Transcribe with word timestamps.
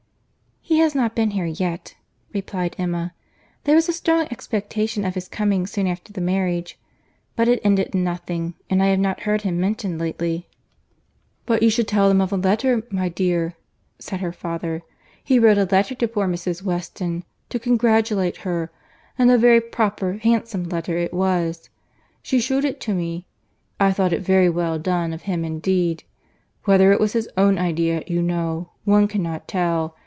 "He 0.63 0.77
has 0.79 0.95
not 0.95 1.15
been 1.15 1.31
here 1.31 1.47
yet," 1.47 1.95
replied 2.33 2.77
Emma. 2.79 3.13
"There 3.65 3.75
was 3.75 3.89
a 3.89 3.93
strong 3.93 4.27
expectation 4.31 5.03
of 5.03 5.15
his 5.15 5.27
coming 5.27 5.67
soon 5.67 5.85
after 5.85 6.13
the 6.13 6.21
marriage, 6.21 6.79
but 7.35 7.49
it 7.49 7.59
ended 7.61 7.93
in 7.93 8.05
nothing; 8.05 8.53
and 8.69 8.81
I 8.81 8.87
have 8.87 8.99
not 8.99 9.21
heard 9.21 9.41
him 9.41 9.59
mentioned 9.59 9.99
lately." 9.99 10.47
"But 11.45 11.61
you 11.61 11.69
should 11.69 11.89
tell 11.89 12.07
them 12.07 12.21
of 12.21 12.29
the 12.29 12.37
letter, 12.37 12.83
my 12.89 13.09
dear," 13.09 13.55
said 13.99 14.21
her 14.21 14.31
father. 14.31 14.83
"He 15.21 15.39
wrote 15.39 15.57
a 15.57 15.65
letter 15.65 15.93
to 15.95 16.07
poor 16.07 16.25
Mrs. 16.25 16.63
Weston, 16.63 17.25
to 17.49 17.59
congratulate 17.59 18.37
her, 18.37 18.71
and 19.17 19.29
a 19.29 19.37
very 19.37 19.59
proper, 19.59 20.19
handsome 20.23 20.63
letter 20.65 20.97
it 20.97 21.13
was. 21.13 21.69
She 22.21 22.39
shewed 22.39 22.63
it 22.63 22.79
to 22.81 22.93
me. 22.93 23.25
I 23.77 23.91
thought 23.91 24.13
it 24.13 24.21
very 24.21 24.49
well 24.49 24.79
done 24.79 25.11
of 25.11 25.23
him 25.23 25.43
indeed. 25.43 26.05
Whether 26.63 26.93
it 26.93 26.99
was 26.99 27.11
his 27.11 27.27
own 27.35 27.57
idea 27.57 28.03
you 28.07 28.21
know, 28.21 28.69
one 28.85 29.09
cannot 29.09 29.49
tell. 29.49 29.97